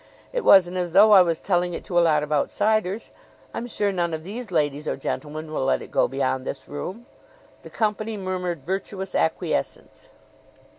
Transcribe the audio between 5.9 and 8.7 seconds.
go beyond this room?" The company murmured